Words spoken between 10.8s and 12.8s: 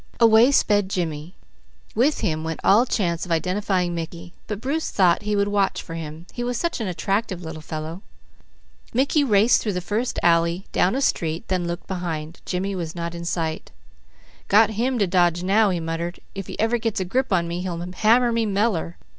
a street, then looked behind. Jimmy